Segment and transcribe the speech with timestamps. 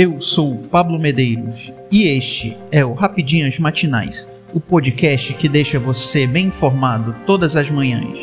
[0.00, 6.24] Eu sou Pablo Medeiros e este é o Rapidinhas Matinais, o podcast que deixa você
[6.24, 8.16] bem informado todas as manhãs.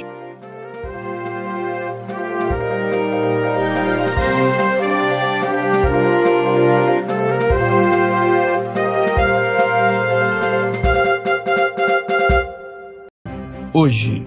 [13.73, 14.25] Hoje,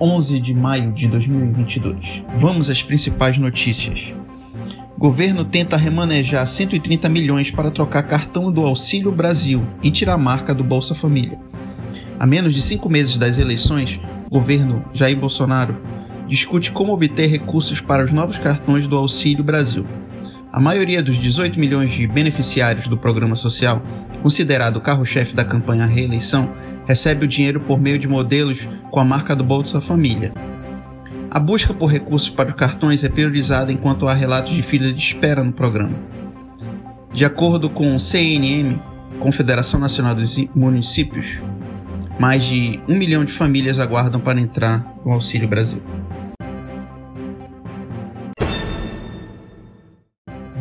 [0.00, 2.22] 11 de maio de 2022.
[2.36, 4.14] Vamos às principais notícias.
[4.98, 10.52] Governo tenta remanejar 130 milhões para trocar cartão do Auxílio Brasil e tirar a marca
[10.52, 11.38] do Bolsa Família.
[12.18, 15.80] A menos de cinco meses das eleições, governo Jair Bolsonaro
[16.26, 19.86] discute como obter recursos para os novos cartões do Auxílio Brasil.
[20.52, 23.80] A maioria dos 18 milhões de beneficiários do programa social,
[24.20, 26.52] considerado carro-chefe da campanha à reeleição,
[26.88, 30.32] recebe o dinheiro por meio de modelos com a marca do Bolsa Família.
[31.30, 34.98] A busca por recursos para os cartões é priorizada enquanto há relatos de fila de
[34.98, 35.94] espera no programa.
[37.12, 38.78] De acordo com o CNM,
[39.20, 41.26] Confederação Nacional dos Municípios,
[42.18, 45.82] mais de um milhão de famílias aguardam para entrar no Auxílio Brasil.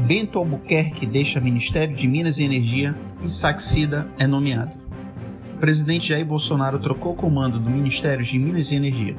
[0.06, 4.88] Bento Albuquerque deixa Ministério de Minas e Energia e Saxida é nomeado
[5.58, 9.16] o presidente Jair Bolsonaro trocou o comando do Ministério de Minas e Energia.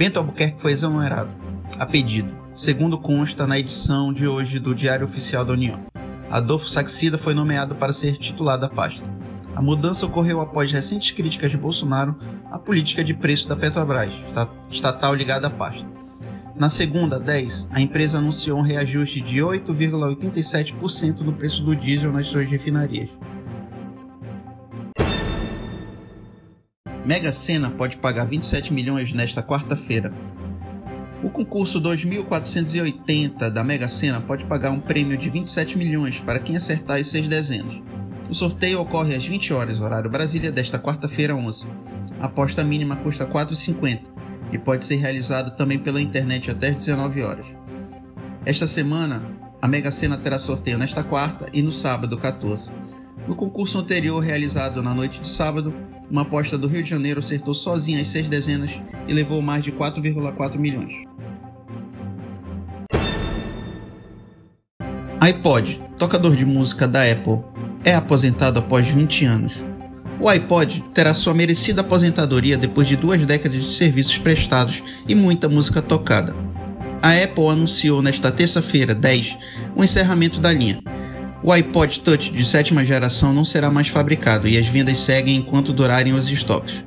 [0.00, 1.30] Bento Albuquerque foi exonerado,
[1.78, 5.78] a pedido, segundo consta na edição de hoje do Diário Oficial da União.
[6.30, 9.04] Adolfo Saxida foi nomeado para ser titular da pasta.
[9.54, 12.16] A mudança ocorreu após recentes críticas de Bolsonaro
[12.50, 14.14] à política de preço da Petrobras,
[14.70, 15.86] estatal ligada à pasta.
[16.56, 22.26] Na segunda, 10, a empresa anunciou um reajuste de 8,87% no preço do diesel nas
[22.26, 23.10] suas refinarias.
[27.10, 30.12] Mega Sena pode pagar 27 milhões nesta quarta-feira.
[31.24, 36.56] O concurso 2480 da Mega Sena pode pagar um prêmio de 27 milhões para quem
[36.56, 37.82] acertar as seis dezenas.
[38.28, 41.66] O sorteio ocorre às 20 horas, horário Brasília, desta quarta-feira 11.
[42.20, 44.02] A aposta mínima custa 4,50
[44.52, 47.46] e pode ser realizada também pela internet até às 19 horas.
[48.46, 49.20] Esta semana,
[49.60, 52.70] a Mega Sena terá sorteio nesta quarta e no sábado 14.
[53.26, 55.74] No concurso anterior realizado na noite de sábado,
[56.10, 58.72] uma aposta do Rio de Janeiro acertou sozinha as seis dezenas
[59.06, 60.92] e levou mais de 4,4 milhões.
[65.20, 67.40] iPod, tocador de música da Apple,
[67.84, 69.52] é aposentado após 20 anos.
[70.18, 75.48] O iPod terá sua merecida aposentadoria depois de duas décadas de serviços prestados e muita
[75.48, 76.34] música tocada.
[77.02, 79.36] A Apple anunciou nesta terça-feira, 10,
[79.76, 80.82] o encerramento da linha,
[81.42, 85.72] o iPod Touch de sétima geração não será mais fabricado e as vendas seguem enquanto
[85.72, 86.84] durarem os estoques.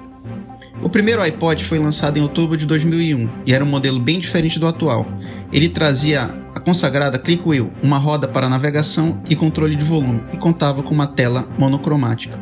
[0.82, 4.60] O primeiro iPod foi lançado em outubro de 2001 e era um modelo bem diferente
[4.60, 5.08] do atual.
[5.52, 10.38] Ele trazia a consagrada Click Wheel, uma roda para navegação e controle de volume, e
[10.38, 12.40] contava com uma tela monocromática.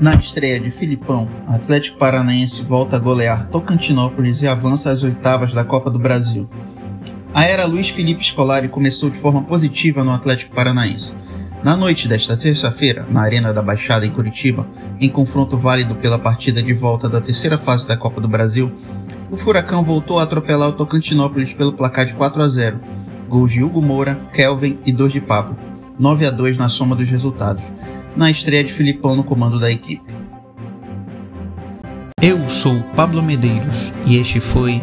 [0.00, 5.62] Na estreia de Filipão, Atlético Paranaense volta a golear Tocantinópolis e avança às oitavas da
[5.62, 6.48] Copa do Brasil.
[7.32, 11.14] A era Luiz Felipe Scolari começou de forma positiva no Atlético Paranaense.
[11.62, 14.66] Na noite desta terça-feira, na Arena da Baixada em Curitiba,
[15.00, 18.72] em confronto válido pela partida de volta da terceira fase da Copa do Brasil,
[19.30, 22.80] o Furacão voltou a atropelar o Tocantinópolis pelo placar de 4 a 0.
[23.28, 25.56] Gols de Hugo Moura, Kelvin e dois de Pablo.
[26.00, 27.62] 9 a 2 na soma dos resultados.
[28.16, 30.02] Na estreia de Filipão no comando da equipe.
[32.20, 34.82] Eu sou Pablo Medeiros e este foi